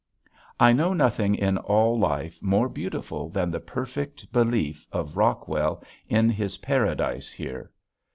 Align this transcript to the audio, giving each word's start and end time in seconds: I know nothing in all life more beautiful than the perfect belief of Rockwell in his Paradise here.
I 0.59 0.73
know 0.73 0.93
nothing 0.93 1.35
in 1.35 1.59
all 1.59 1.95
life 1.99 2.41
more 2.41 2.67
beautiful 2.69 3.29
than 3.29 3.51
the 3.51 3.59
perfect 3.59 4.33
belief 4.33 4.87
of 4.91 5.15
Rockwell 5.15 5.83
in 6.09 6.27
his 6.27 6.57
Paradise 6.57 7.31
here. 7.31 7.69